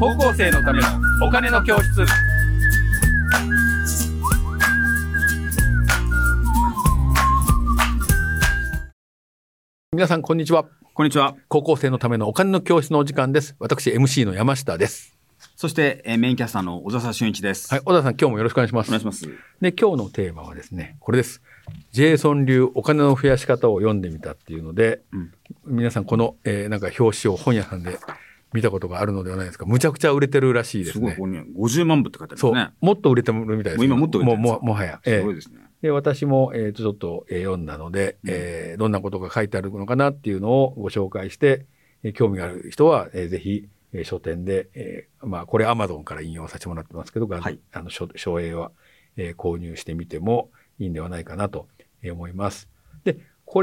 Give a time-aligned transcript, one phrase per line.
[0.00, 0.88] 高校生のための
[1.22, 2.04] お金の教室。
[9.92, 10.66] 皆さんこんにちは。
[10.94, 11.36] こんにちは。
[11.48, 13.54] 高校生のためのお金の教室のお時間です。
[13.60, 15.16] 私 MC の山下です。
[15.56, 17.72] そして、えーメインキャスターの小笹俊一です。
[17.72, 18.88] はい小田さん今日もよろしくお願いします。
[18.88, 19.28] お願いします。
[19.60, 21.40] で今日のテーマはですねこれです。
[21.92, 25.32] ジェイソン流お金の増やし方を読んでみたっていうので、うん。
[25.66, 27.98] 皆さんこの、えーなんか表紙を本屋さんで
[28.54, 29.66] 見たことがあるのではないですか。
[29.66, 32.72] むちゃくちゃ売れてるらしいですすごい、ねここに50万部って書いてあるんそう、ですね。
[32.80, 35.18] もっと売れてるみたいですもう今もっと売れてるもうもうもはや、ええ。
[35.18, 35.58] すごいですね。
[35.82, 41.66] で私も、えーちょっと、えー読んだので、えーどんなことが書いてあるのかなっていうのをご紹介して、
[42.04, 47.58] えー興味がある人は、えーぜひ、えー書店で、えーまあこれアマゾンから引用させてもらってますけど、がはい。
[47.72, 48.70] あの書書影は、
[49.16, 51.66] えー購入してみてもいいんではないかなと
[52.02, 52.68] えー思います。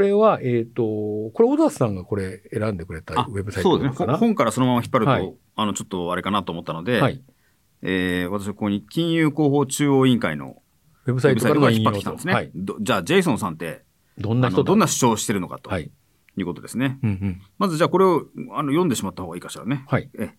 [0.00, 3.62] れは、えっ、と、これ、小田さんがこれ選んでくれたあウェブサイ。
[3.62, 4.14] トなのかな？
[4.14, 7.22] ほ本からそのまま引っ張ると、はいあの、ちょっとあれかなと思ったので、はい。
[7.82, 10.62] えー私はここに金融広報中央委員会の
[11.06, 12.32] ウェブサイトからの引っ張ってきたんですね。
[12.32, 12.50] はい。
[12.54, 13.82] どじゃあ、ジェイソンさんって、
[14.18, 15.90] どんな人どんな主張をしてるのかと、はい
[16.36, 16.42] い。
[16.42, 16.98] うことですね。
[17.02, 17.42] うんうん。
[17.58, 19.84] まずじゃあこれをあの読んでしまった方がいいかしらね。
[19.88, 20.08] はい。
[20.18, 20.30] え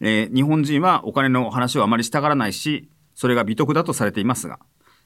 [0.00, 4.58] えー日本人はお金の話をあまりしたがらないし、それが美徳だとされていますが、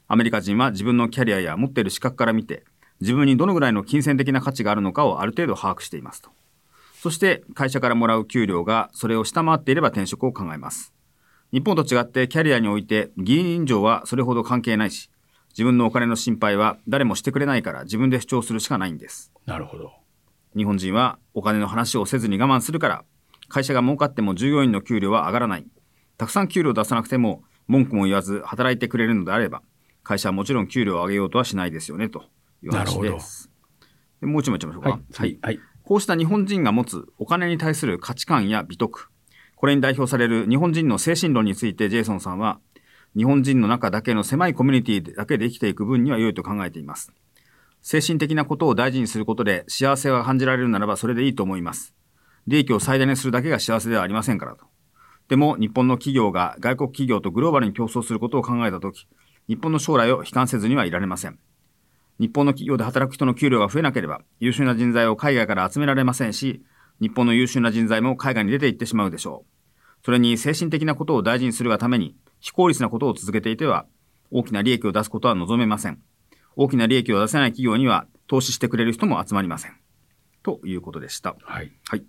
[0.08, 2.64] アメリカ人は自分のキャリアや持っている資格から見て、
[3.00, 6.30] 自分にどのぐらいの金銭的な価値があるのかをある程度把握していますと。
[7.00, 10.92] そして会社からもらう給料がそれを下回っていれば転職を考えます。
[11.52, 15.10] 日本と違ってキャリアにおいて議員情はそれほど関係ないし、
[15.50, 19.32] 自分のお金の心配は誰もしてくれないから自分で主張するしかないんです。
[19.46, 19.92] なるほど。
[20.56, 23.04] 日本人はお金の話をせずに我慢するから、
[23.48, 25.66] 会社が儲かっても従業員の給料は上がらない。
[26.18, 29.62] たくさん給料を出さなくても文句も言わず働いてくれるのであれば、
[30.02, 32.24] 会社はもちろん給料を上げようとはしないですよね、と
[32.62, 33.50] いう話なるほどです。
[34.20, 34.90] でもう一枚いっちゃいましょうか。
[34.90, 35.02] はい。
[35.12, 35.38] はい。
[35.42, 35.60] はい。
[35.84, 39.08] こうした日本人が持つお金に対する価値観や美徳、
[39.54, 42.60] これに代表される日本人の精神論についてジェイソンさんは、
[43.16, 47.12] 日本人の中だけの狭いコミュニティだけで生きていく分には良いと考えています。
[47.82, 51.94] 精神的なことを大事にすることで幸せが感じられるならばそれでいいと思います。
[52.48, 54.66] 利益を最大にするだけが幸せではありませんからと。
[55.28, 59.06] でも日本の企業が外国企業とグローバルに競争することを考えたとき、
[59.48, 61.38] 日本の将来を悲観せずにはいられません。
[62.18, 66.62] 日本の企業で働く人の給料が増えなければ、優秀な人材を海外から集められませんし、
[67.00, 69.56] 日本の優秀な人材も海外に出て行ってしまうでしょう。
[70.04, 73.86] それに精神的なことを大事にするがために、非効率なことを続けていては、
[74.30, 76.00] 大きな利益を出すことは望めません。
[76.54, 79.72] 大きな利益を出せない企業には、投資してくれる人も集まりません。
[80.42, 81.36] ということでした。
[81.42, 81.72] はい。
[81.88, 82.04] はい。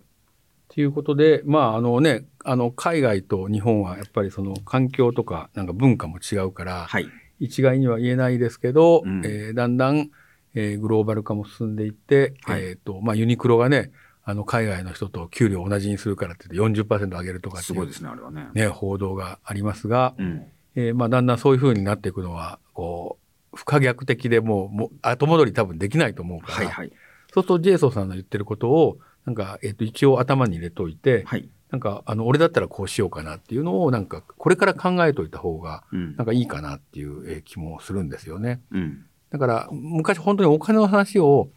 [0.69, 7.07] ということで、まあ、あのね、あの、海外と日本はやっぱりその環境とか、なんか文化も違うから、はい。
[7.39, 10.09] 一概には言えないですけど、うんえーだんだん、
[10.55, 13.91] えーグローバル化も進んでいって、はいえっ、と、まあ、ユニクロがね、
[14.23, 18.49] あの、海外の人と給料を同じにするからって言って40%上げるとかっていうすごいですね、あれはね。
[18.53, 20.45] ね、報道がありますが、うん。
[20.75, 23.17] えーまあ、だんだんそういう風になっていくのは、こ
[23.53, 26.91] う、不可逆的でもう、もう後戻り多分できないと思うから、はいはい。
[27.33, 31.49] そうするとジェイソンさんの言ってることを、なんか、えっ、と、一応頭に入れといて、はい。
[31.71, 36.25] なんか、あの、俺だったらこうしようかなっていうのを、なんか、これから考えといた方が、うんなん。
[36.25, 38.61] かいいかなっていうえー気もするんですよね。
[38.71, 39.05] うん。
[39.31, 41.49] だから、昔本当にお金の話を、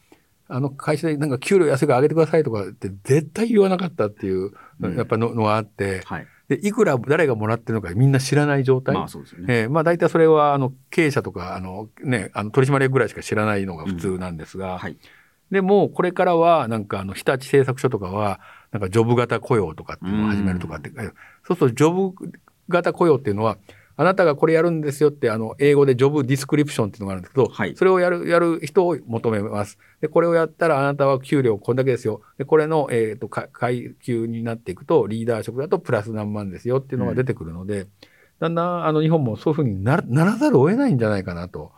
[0.52, 4.50] あの会社でなんか給料安いから上げてくださいとかって絶対言わなかったっていう、
[4.80, 6.26] うんやっぱののがあって、はい。
[6.48, 8.96] で、いくら誰がもらってるのかみんな知らない状態？
[8.96, 9.60] まあそうですよね。
[9.60, 14.96] えーまあ大体それは、あの、経営者とか、あの、ね、あの、取締役ぐらいしか知らないのが普通なんですが、はい。
[15.52, 18.40] でも、これからは、なんか、あの、日立製作所とかは、
[18.72, 21.10] なんか、ジョブ型雇用とかっていうのを始めるとかって、え
[21.46, 22.32] そうすると、ジョブ
[22.68, 23.58] 型雇用っていうのは、
[24.00, 29.76] あなたがこれやるんですよって、あの、英語でジョブディスクリプションっていうのがあるんですけど、はいそれをやる、やる人を求めます。
[30.00, 32.22] で、これをやったらあなたは給料こんだけですよ。
[32.38, 37.88] で、これの、えっ、と、か階級になっていくと、リーダー職だとプラス何万ですよっていうのが出てくるので、
[38.38, 41.72] だんだん、あの、日本もそういうふうにならならざるを得ないんじゃないかなと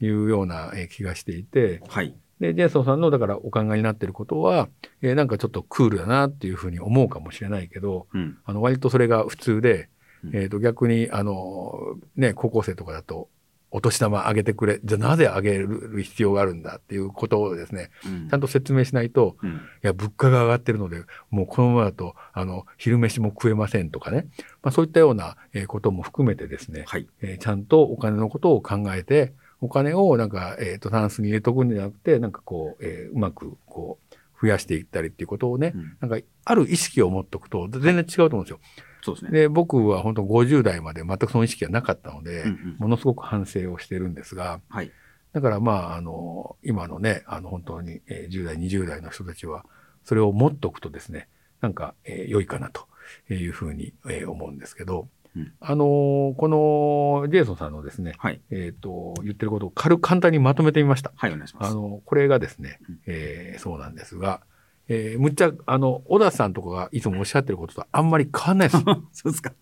[0.00, 2.16] いうようなえー気がしていて、はい。
[2.40, 4.68] で、ジェイソンさんの、だからお考えになっていることは、
[5.02, 8.38] えーなんかちょっとクールだなっていうふうに思うかもしれないけど、うん。
[8.44, 9.88] あの、割とそれが普通で、
[10.24, 13.28] うんえっ、と、逆に、あの、ね、高校生とかだと、
[13.70, 19.50] お年玉上げてくれ、じゃあなぜ上げる必要があるんだっていうことをですね、うんちゃんと説明しないと、うん。
[19.50, 24.28] いや、物価が上がってるので、もうこのままだと、あの、昼飯も食えませんとかね、
[24.62, 27.06] まあそういったようなえーことも含めてですね、はい。
[27.20, 38.60] えーちゃんとお金のことを考えて、お金をなんか、えっ、と、タンスに入れとくんじゃなくて、なんかこう、えーうまくこう、増やしていったりっていうことをね、うんなんか、ある意識を持っておくと、全然違うと思うんですよ。
[39.02, 39.30] そうですね。
[39.30, 44.90] で、僕は本当50代まで全くその意識がなかったので、うんうんものすごく反省をしてるんですが、はい。
[45.32, 49.64] だからまあ、あの、今のね、あの、本当に、えー10代、20代の人たちは、
[50.04, 51.28] それを持っておくとですね、
[51.60, 52.86] なんか、えー良いかなと
[53.32, 58.40] いうふうにえー思うんですけど、うんあのーこのジェイソンさんのですね、はい。
[58.50, 61.12] えっ、と、言ってることを軽く簡単にまとめてみました。
[61.16, 61.70] はい、お願いします。
[61.70, 64.40] あの、これがですねうん、えーそうなんですが、
[64.88, 68.82] えーむっちゃ、あの、小田さんとかがいつもおっしゃってることとあんまり変わんないです。
[69.12, 69.52] そうですか。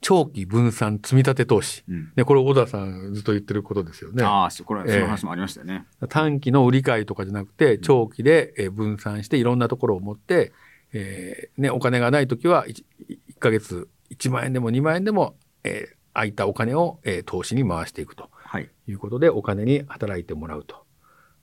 [0.00, 1.82] 長期分散積み立て投資。
[1.88, 2.12] うん。
[2.14, 4.22] ね、これ小田さんずっと言ってることですよね。
[4.22, 5.86] ああ、そこれ、ええその話もありましたよね。
[6.10, 10.52] 短期の売り買いとかじゃなくて、長期でえー分散していろんなところを持って、
[10.92, 18.70] えーね、お金がないときは 1, 1ヶ月1万円でも2万円でも、えー空いたお金を、えー投資に回していくとはい。
[18.86, 20.84] いうことで、お金に働いてもらうと。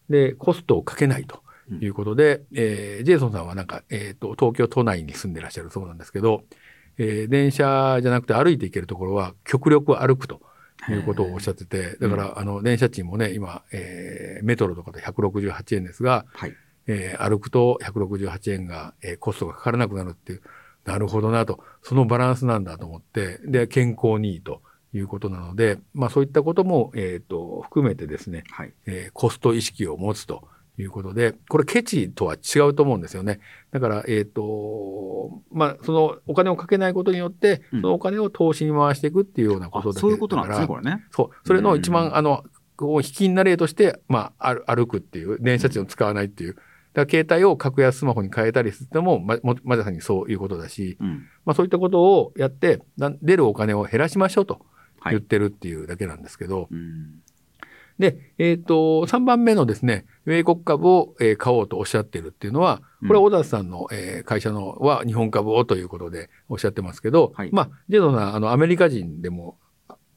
[0.10, 1.42] で、コストをかけないと
[1.82, 6.44] いうことで、えージェイソンさんはなんか、えっ、と、東京都内に住んでらっしゃるそうなんですけど、
[6.98, 10.40] えー電車じゃなくて歩いて行けるところは極力歩くと
[10.90, 16.56] いうことをおっしゃってて、だから、あの、電車賃もね、今、えーメトロとかで168円ですが、はい。
[16.88, 20.42] えー歩くと168円が、えーコストがかからなくなるっていう、
[20.86, 24.62] なるほどなと、そのバランスなんだと思って、で、健康にいいと
[24.94, 28.74] いうことなので、まあそういったことも、えっ、と、含めてですね、はい。
[28.86, 30.48] えーコスト意識を持つと
[30.78, 33.40] いうことで、これケチとは違うと思うんですよね。
[33.72, 41.06] だから、えっ、と、まあ、そのお金をかけないことによって、うんそのお金を投資に回していくっていうようなことだけあそういうことなんですね、これね。
[41.12, 41.48] そう。
[41.48, 42.44] それの一番、うんあの、
[42.76, 46.58] こう、引きな例として、まあ、歩歩くっていう、電車賃を使わないっていう。
[46.94, 51.28] だから携帯を格安スマホに変えたりするのも、ま、もまさにそういうことだし、うん。
[51.46, 54.66] まあそういったことをやって、な出るお金を減らしましょうと
[55.00, 57.22] はい言ってるっていうだけなんですけど、うん。
[57.98, 69.58] で、えっ、と、3番目のですね、米国株を、えー買おうとおっしゃってるっていうのは、これは小田さんの、えー会社のは日本株をということでおっしゃってますけど、はいまあ、ジェドさん、あの、アメリカ人でも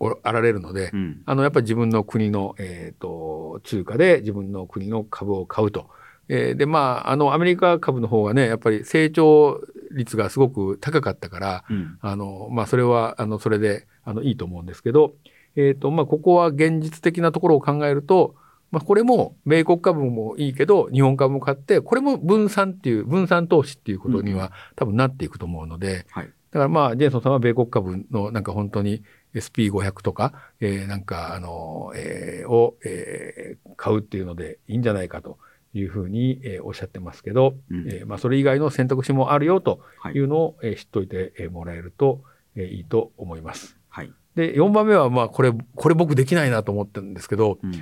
[0.00, 1.22] おあられるので、うん。
[1.24, 5.88] あの、やっぱり自分の国の、えっ、と、通貨で自分の国の株を買うと。
[6.28, 9.60] えーで、まあ、あの、アメリカ株の方がね、やっぱり成長
[9.90, 11.98] 率がすごく高かったから、うん。
[12.00, 15.14] あの、まあ、それは、あの、それで、あの、いいと思うんですけど、
[15.56, 18.34] えっ、と、まあ、ここは現実的なところを考えると、
[18.70, 26.30] まあ、これも、米国株もいいけど、日本株も買って、これも分散っていう、分散投資っていうことには多分なっていくと思うので、はい。
[26.54, 29.02] だからまあ、ジェイソンさんは米国株のなんか本当に
[29.34, 35.38] SP500 とか、えーなんかあの、えーを、えー買うっていうのでいいんじゃないかと
[35.74, 42.22] いうふうに、えーおっしゃってますけど、うんえーまあそれ以外の選択肢もあるよとはいいうのを、えー知っといてえーもらえると、
[42.56, 43.76] えーいいと思います。
[43.88, 44.12] はい。
[44.34, 47.72] で、4番目はまあこれ、これ僕できないなと思ってるんですけど、うん。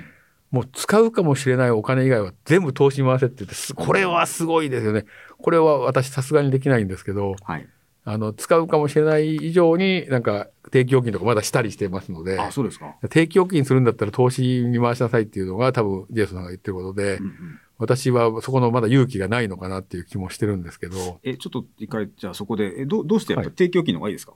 [0.51, 5.05] もう使うかもしれないお金以外は全部投資に回せって言ってす、これはすごいですよね。
[5.39, 7.67] これは私さすがにできないんですけど、はい。
[8.05, 12.95] あの、使うかもしれない以上に、なんか、定期預金とかまだしたりしてますので、あ、そうですか。
[13.09, 17.59] 定期預金するんだったら投資に回しなさいっていうのが多分、ジェイソンさんが言ってることで、うんうん。
[17.77, 24.33] 私はそこのまだ勇気がないのかなっていう気もしてるんですけど、え、ちょっと一回、じゃあそこで、え、どうどうしてやっぱはり定期預金の方がいいですか？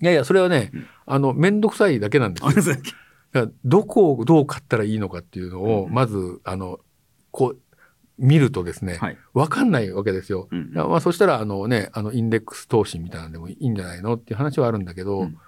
[0.00, 0.86] いやいや、それはね、うん。
[1.06, 2.76] あの、めんどくさいだけなんですよ。
[3.64, 6.78] どこをどう買ったらいいのかっていうのを、うんまず、あの、
[7.30, 7.58] こう、
[8.18, 9.18] 見るとですね、はい。
[9.32, 10.48] わかんないわけですよ。
[10.50, 15.38] うんまあ、そしたら、あのね、あの、インデックス投資みたいなのでもいいんじゃないのっていう話はあるんだけど、うん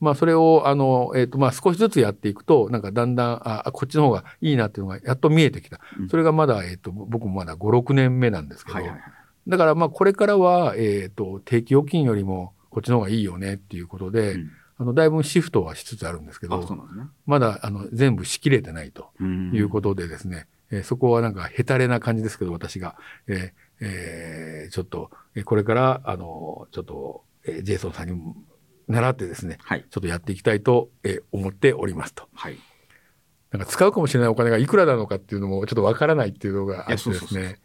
[0.00, 5.80] まあ、それを、あの、えっ、と、まあ、少しずつやっていくと、なんかだんだん、あ、あこっちの方がいいなっていうのがやっと見えてきた。
[5.98, 9.02] うんそれがまだ、えっ、と、僕もまだ5、6年目なんですけど、はいはいはい。
[9.48, 16.66] だから、まあ、これからは、えっ、と、定期預金よりも、こっちの方がいいよねっていうことで、うんあの、だいぶシフトはしつつあるんですけど、ね。
[17.26, 19.10] まだ、あの、全部しきれてないと。
[19.20, 22.96] うんいうことでですね、えーそこはなんかヘタレな感じですけど、私が、
[23.28, 28.36] えーえーちょっと、えーこれから、あの、ちょっと、えージェイソンさんにも
[28.88, 29.84] 習ってですね、はい。
[29.88, 32.28] ちょっとやっていきたいと、えー思っておりますと。
[32.34, 32.58] はい。
[33.50, 37.60] なんか使うかもしれないお金がいくらなのかっていうのもちょっとわからないっていうのがあってですね、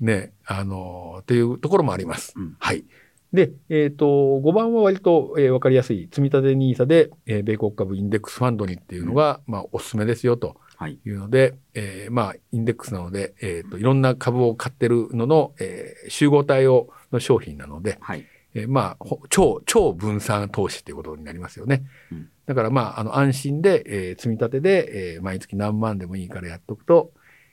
[0.00, 2.34] ね、あの、っていうところもあります。
[2.36, 2.84] うんはい。
[3.32, 10.56] で、えっ、と、5番は割と、えーわかりやすい、積立 NISA で、えー米国株インデックスファンドにっていうのが、まあ、おすすめですよと。
[10.76, 10.98] はい。
[11.04, 18.26] いうので、えーまあ、インデックスなので、えっ、と、いろんな株を買ってるのの、えー集合体を、の商品なので、はい。
[18.54, 21.84] えーまあ、ほ超、超分散投資っていうことになりますよね。
[22.12, 27.12] うんだからまあ、あの、安心で、えー積み立てで、えー毎月何万でもいいからやっとくと、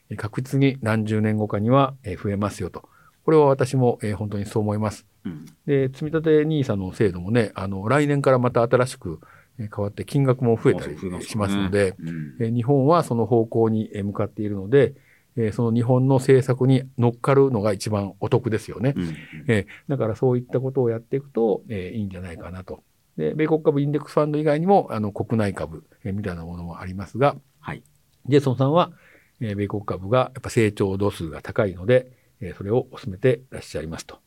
[0.09, 2.89] えー確実に何十年後かには、えー増えますよと。
[3.23, 5.05] これは私も、えー本当にそう思います。
[5.23, 5.45] うん。
[5.67, 9.19] で、積み立て NISA の制度もね、あの、来年からまた新しく
[9.59, 11.93] えー変わって金額も増えたりしますので、
[12.39, 14.93] 日本はその方向にえー向かっているので、
[15.37, 18.93] えーその日本の政策に乗っかるのが一番お得ですよね。
[18.95, 19.15] うん
[19.47, 22.83] えーだからそういったことをやっていくと、えーいいんじゃないかなと。
[23.17, 27.81] で、米国株インデックスファンド以外にも、あの、国内株、えーみたいなものもありますが、はい。
[28.27, 28.91] ジェイソンさんは、
[29.39, 34.17] えー米国株がやっぱ成長度数が高いので、えーそれを進めていらっしゃいますと。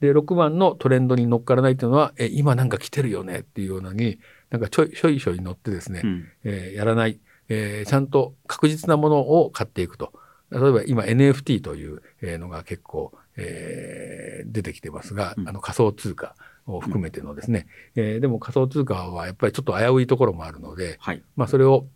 [0.00, 4.18] で、6番のトレンドに乗っからないっていうのは、え今なんか来てるよねっていうようなに、
[4.50, 10.12] なんかちょい、しょいしょい乗ってですね、うんえーやらない、えーちゃんと確実なものを買っていくと。
[10.50, 16.34] 例えば今 NFT というえーのが結構、えー出てきてますが、うんあの仮想通貨
[16.66, 21.22] を含めてのですね、えーでも仮想通貨はやっぱりちょっと危ういところもあるので、はい。
[21.36, 21.86] まあそれを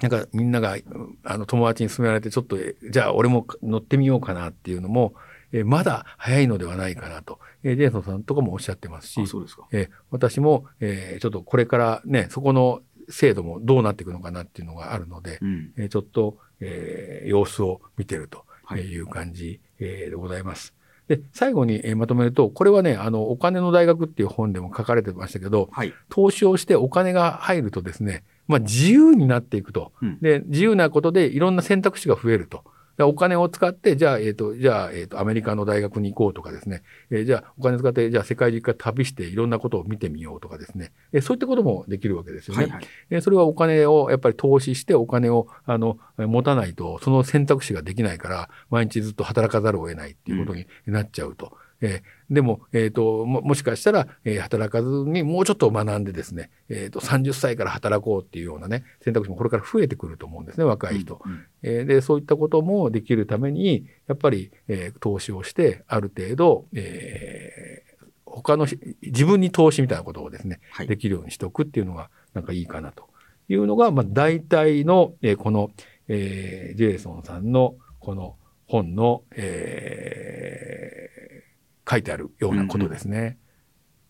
[0.00, 5.14] なんかみんながうんあの友達に勧められてちょっとえじゃあ俺も乗ってみようかなっていうのも、
[5.52, 9.66] えーまだ早いのではないかなと、えージェイソンさんとかもおっしゃってますしあ、そうですか。
[9.72, 15.72] えー私も、えーちょっとこれからねそこの制度もどうなっていくのかなっていうのがあるので、うん。
[15.76, 20.74] えーちょっと、えー様子を見てるとはいいう感じ、えーでございます。
[21.08, 25.92] で最後に、えーまとめるとこれはねあの「お金の大学」っていう本でも書かれてましたけどはい。
[26.08, 29.92] 投資をしてお金が入るとですね、まあ、自由になっていくと。
[30.00, 32.64] うんで自由なことでいろんな選択肢が増えると。
[32.96, 36.82] でお金を使って、じゃあ、えっ、と、じゃあ、えっ、と、アメリカの大学に行こうとかですね。
[37.10, 40.92] えーじゃあ、お金使って、じゃあ、世界中から旅していろんなことを見てみようとかですね。
[41.12, 42.64] えーそういったこともできるわけですよね。
[42.64, 42.84] はいはい。
[43.10, 51.56] えーそれはお金をやっぱり投資してお金をあのえー持たないとその選択肢ができないから毎日ずっと働かざるを得ないっていうことになっちゃうと。
[51.80, 61.20] えーでも、えー、とももしかしたら、えー働かずにもうちょっと学んでですね、えー、と30歳から働こうっていうようなね選択肢もこれから増えてくると思うんですね若い人。
[61.24, 67.92] うんえーでそういったこともできるためにやっぱり、えー投資をしてある程度、えー
[68.24, 70.86] 他のし自分に投資みたいなことをですねはい。
[70.86, 73.10] できるようにしておくっていうのがなんかいいかなと
[73.50, 75.70] いうのが、まあ、大体の、えーこの、
[76.08, 78.36] えージェイソンさんのこの
[78.66, 81.41] 本の、えー
[81.88, 83.38] 書いてあるようなことですね。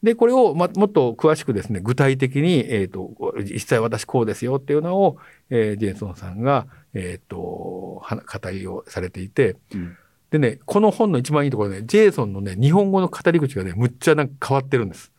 [0.02, 3.10] で、これを、ま、もっと詳しくですね、具体的に、えっ、と、
[3.44, 9.96] 実際私こうですよっていうのを、えージェイソンさんが、えっ、と、は語りをされていて、うん。
[10.30, 15.12] でね、この本の一番いいところね、ジェイソンのね、日本語の語り口がね、むっちゃなんか変わってるんです。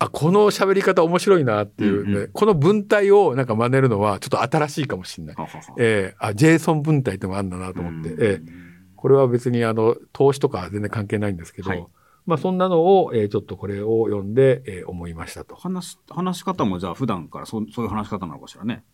[0.00, 2.32] あこの喋り方面白いなっていうね、うんうん。
[2.32, 5.36] この文体をなんか真似るのはちょっと新しいかもしれない。
[5.78, 8.22] えーあジェイソン文体ってのがあるんだなと思って、うん。
[8.22, 8.69] えー
[9.00, 11.86] これは別にあの投資とかは全然関係ないんですけど、はい
[12.26, 15.56] まあそんなのを、えーちょっとこれを読んで、えー思いましたと。
[15.56, 18.84] 話し話し方もじゃあ普段からそそういう話し方なのかしらね。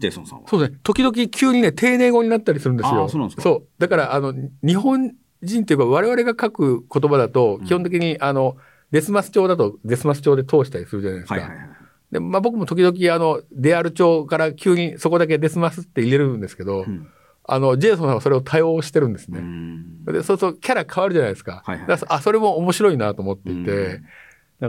[0.00, 0.48] ジェイソンさんは。
[0.48, 0.78] そうですね。
[0.82, 3.08] 時々急にね、丁寧語になったりするんですよ。
[3.08, 3.66] そうなんですかそう。
[3.78, 4.34] だから、あの、
[4.64, 8.56] 日本人っていうか、我々が書く言葉だと、うん基本的に、あの、
[8.90, 11.34] デスマス帳だと、デスマス帳で通したりするじゃないですか。
[11.34, 11.68] はいはいはい。
[12.12, 17.06] で、まあ僕も時々、あの、デアル帳から急にそこだけデスマスって入れるんですけど、うん
[17.52, 19.40] あの、ジェイソンさんはそれを多用してるんですうね。
[19.40, 21.62] んで、そうするとキャラ変わるじゃないですか。
[21.64, 24.00] はいはいだからあ、それも面白いなと思っていて、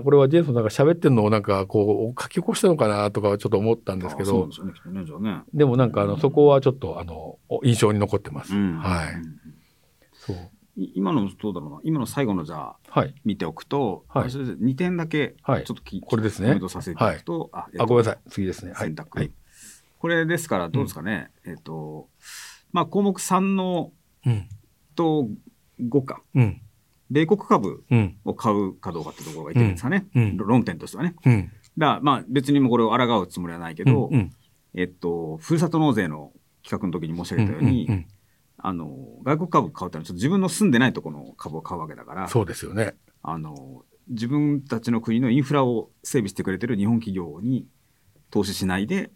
[0.04, 4.48] これはジェイソンさんが喋ってるのをなんかこう書き起こしたのかなとかはちょっと思ったんですけど
[4.86, 5.42] で、ね、ね。
[5.54, 8.56] でもなんかあの、そこはちょっとあの、印象に残ってます。
[8.56, 9.14] うんはい。
[9.16, 9.42] うん
[10.14, 10.38] そう。
[10.78, 13.14] い今のどうだろうな、今の最後のじゃあ、はい。
[13.26, 18.30] 見ておくと、はい私2点だけ、ちょはいっとき、これですねコメントさせていただくと、あ、えっとあ、ごめんなさい。
[18.30, 18.72] 次ですね。
[18.72, 18.88] はい。
[18.88, 19.18] 選択。
[19.18, 19.32] はい。
[20.00, 22.08] これですから、どうですかね、えっと、
[22.74, 23.92] まあ、項目3の
[24.26, 24.48] うん。
[24.96, 25.28] と
[25.80, 26.62] 5か、うん。
[27.10, 28.18] 米国株うん。
[28.24, 31.16] を買うかどうかってところがいけるんですかね、論点としてはね。
[31.26, 31.52] うん。
[31.78, 34.32] だから、まあ、別にもうこれを抗うつもりはないけど、うん。
[34.74, 36.32] えっと、ふるさと納税の
[36.64, 38.06] 企画の時に申し上げたように、
[38.58, 42.94] あの、外国株買うってのはちょっと自分の住んでないところの株を買うわけだから、そうですよね。
[43.24, 47.68] あの、自分たちの国のインフラを整備してくれてる日本企業に
[48.30, 49.12] 投資しないで、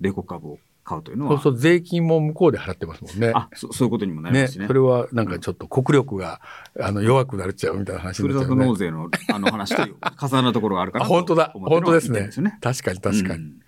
[0.00, 0.58] 米国株を
[0.90, 3.32] 買うというのは、そうそう、税金も向こうで払ってますもんね。
[3.34, 4.42] あそそういうことにもなりね。
[4.42, 4.66] ますしね。
[4.66, 6.40] それはなんかちょっと国力が、
[6.80, 9.08] あの、弱くなっちゃうみたいな話ふるさとになっちゃうよね。
[9.08, 11.52] 納税のあの話と重なるところがあるからあ、本当だ。
[11.54, 12.30] 本当ですね。
[12.60, 13.44] 確かに確かに。
[13.44, 13.60] うん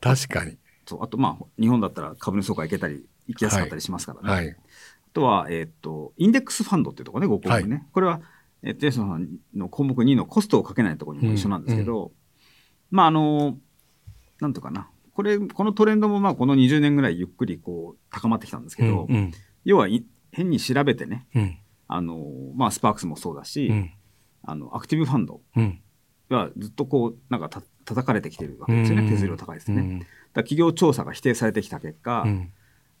[0.00, 0.56] 確かに。
[0.86, 4.28] そうあと、まあ、日本だったら株主総会行けたり、行きやすかったりしますからね。
[4.30, 4.48] はい。
[4.50, 4.54] あ
[5.12, 7.86] とは、えーっと、インデックスファンドっていうところね、5項目ね。
[7.92, 8.20] これは、
[8.62, 12.12] えージェイソンさんの項目2のコストをかけないところにも一緒なんですけど、
[12.90, 13.56] まあ、あの、
[14.40, 14.88] なんとかな。
[15.18, 19.32] これ、このトレンドもまあ、この20年ぐらいゆっくりこう、高まってきたんですけど、うんうん。
[19.64, 21.58] 要はい変に調べてね、うん。
[21.88, 23.92] あの、まあ、スパークスもそうだし、うん。
[24.44, 25.80] あの、アクティブファンドうん。
[26.30, 29.02] はずっとこう、なんかた叩かれてきてるわけですよね。
[29.02, 29.10] うん。
[29.10, 29.80] 手数料高いですね。
[29.80, 29.98] うん。
[29.98, 32.52] だ企業調査が否定されてきた結果、うん。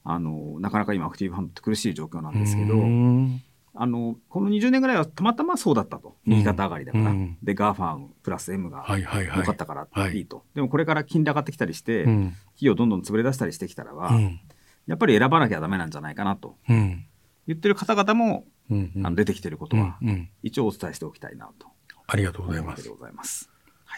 [0.02, 3.42] あの、なかなか今アクティブファンドって苦しい状況なんですけど、うん
[3.80, 6.16] あの、この20年ぐらいはたまたまそうだったと。
[6.26, 7.10] 右肩上がりだから。
[7.10, 9.38] うんで、 GAFA プラス M がはいはいはい。
[9.38, 10.44] 良かったからはいいいと。
[10.54, 14.40] でもこれから金利上がってきたりして、うん企業どんどん潰れ出したりしてきたらは、うん
[14.86, 17.04] やっぱり選ばなきゃダメなんじゃないかなとうん
[17.46, 21.68] 言ってる方々も、うんうんあの出てきてることは、うんうん一応お伝えしておきたいなと
[22.06, 22.88] ありがとうご思ざいうますわけで。
[22.88, 23.50] ございます。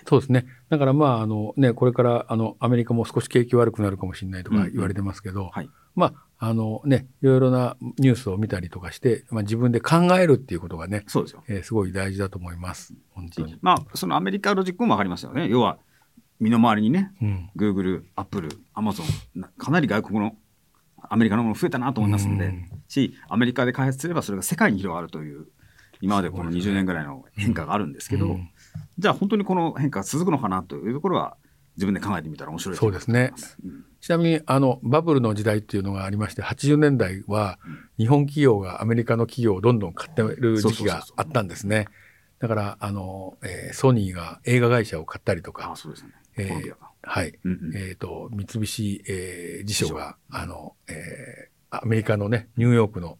[0.08, 0.46] そうですね。
[0.68, 5.68] だからまあ、あのね、これから、あの、アメリカも少し景気悪くなるかもしれないとか言われてますけど、はい。
[5.94, 11.44] まあ、あのね、いろいろなニュースを見たりとかして、まあ、自分で考えるっていうことがね、そうですよ。
[11.48, 12.94] えーすごい大事だと思います。
[13.10, 13.58] 本当に。
[13.60, 15.48] まあ、そのアメリカロジックもわかりますよね。
[15.48, 15.78] 要は、
[16.40, 17.50] 身の回りにね、うん。
[17.54, 19.02] Google、Apple、Amazon、
[19.34, 20.34] なかなり外国の
[21.02, 25.46] アメリカのもの増えたなと思いますんで、うんし、アメリカで開発すればそれが世界に広がるという、
[26.00, 28.50] 今までこの20年ぐらいの変化があるんですけど、うん
[28.98, 31.36] じゃあ本当にこの変化が続くのかなというところは、
[31.76, 33.08] 自分で考えてみたら面白いそうです
[33.64, 37.58] うんちなみに、あの、バブルの時代っていうのがありまして、80年代は、
[37.98, 41.86] 日本企業がアメリカの企業をどんどん買ってる時期があったんですね。
[42.38, 46.12] だから、あの、えーソニーが映画会社を買ったりとああ、か、そうですね。
[46.38, 46.74] えー。
[47.02, 47.38] はい。
[47.44, 53.18] うんうんえっ、と、三菱、えー地所が、あの、えーアメリカのね、ニューヨークの、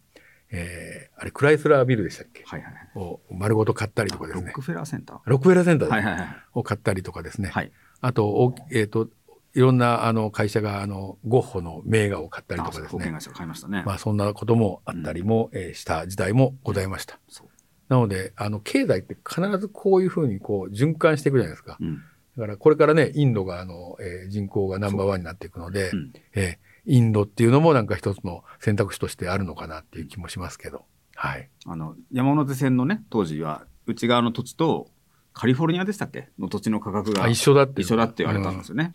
[0.49, 2.43] えーあれ、クライスラービルでしたっけ？
[2.45, 2.89] はいはいはい。
[2.95, 4.61] を丸ごと買ったりとかですねロック。
[4.61, 6.27] フェラーセンターロックフェラーセンターはいはいはい。
[6.55, 7.49] を買ったりとかですね。
[7.49, 7.71] はい。
[8.01, 9.09] あと、おえっ、と、
[9.53, 12.87] いろんなあの会社があのゴッホの名画を買ったりとかですね。
[12.89, 13.83] 保険会社が買いましたね。
[13.85, 17.19] まあそんなこともあったりも、えーした時代もございました。
[17.27, 17.47] そう
[17.89, 21.77] なので、あの経済って必ずこういうふうにこう循環していくじゃないですか。
[21.81, 21.97] うん。
[22.37, 30.85] だからこれからね、インドがあの、えー人口がナンバーワンになっていくので、うんえーインドっていうのもなんか一つの選択肢としてあるのかなっていう気もしますけど。
[31.15, 31.47] はい。
[31.67, 34.87] あの、山手線のね、当時は、内側の土地と、
[35.33, 36.29] カリフォルニアでしたっけ？
[36.39, 38.93] の土地の価格があ一緒だって一緒だって言われたんですよね。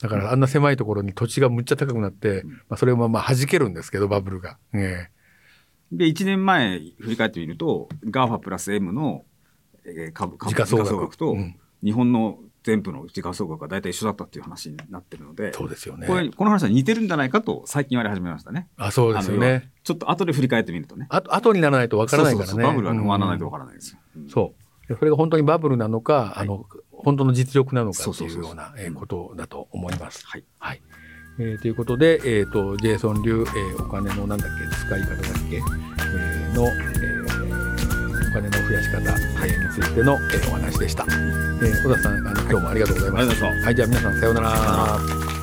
[0.00, 4.58] だからあんな狭いところに土地がむっちゃ高くなって、うんまあそれをまあ弾けるんですけど、バブルが。
[4.72, 5.08] え
[5.90, 9.24] で、1年前振り返ってみると、GAFA プラス M の、
[9.84, 16.08] えー株価総額と、うん日本の全部の時価総額が大体一緒だったっていう話になってるので、えそうですよね。
[16.08, 18.68] これこの話は似てるんじゃないかと最近言われ始めましたね。
[18.76, 19.70] あ、そうですよね。
[19.84, 21.06] ちょっと後で振り返ってみるとね。
[21.08, 22.50] あと、後にならないとわからないからね。
[22.50, 23.98] そうそうそうバブルは終わらないとわうんからないですよ。
[24.16, 24.67] うんそう。
[24.88, 30.26] でそれが本当にバブルなのか、はいあの、本当の実力なのかっていうようなえーことだと思います。
[30.26, 30.44] はい。
[30.58, 30.82] はい。
[31.38, 35.16] えーということで、えっ、と、ジェイソン流、えーお金のなんだっけ、使い方だっ
[35.48, 41.04] け、えーの、えーお金の増やし方、はい、についての、えーお話でした。
[41.04, 43.20] えー小田さん、あの、今日もありがとうございました。
[43.20, 45.37] ありがとうございまはい、じゃあ皆さんさようなら。